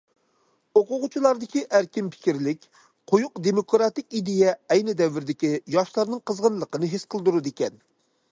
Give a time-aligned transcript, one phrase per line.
[0.79, 2.63] ئوقۇغۇچىلاردىكى ئەركىن پىكىرلىك،
[3.11, 7.79] قويۇق دېموكراتىك ئىدىيە ئەينى دەۋردىكى ياشلارنىڭ قىزغىنلىقنى ھېس قىلدۇرىدىكەن.